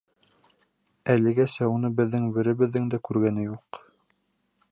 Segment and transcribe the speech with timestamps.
[1.15, 3.83] Әлегәсә уны беҙҙең беребеҙҙең дә күргәне юҡ.